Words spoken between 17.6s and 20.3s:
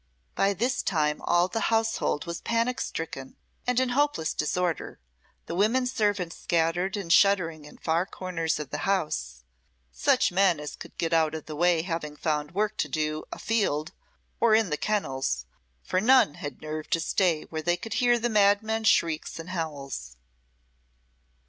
they could hear the madman's shrieks and howls.